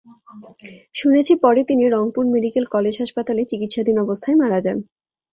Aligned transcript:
শুনেছি 0.95 1.33
পরে 1.43 1.61
তিনি 1.69 1.83
রংপুর 1.87 2.23
মেডিকেল 2.33 2.65
কলেজ 2.73 2.93
হাসপাতালে 3.01 3.41
চিকিৎসাধীন 3.51 3.97
অবস্থায় 4.05 4.37
মারা 4.41 4.59
যান। 4.65 4.77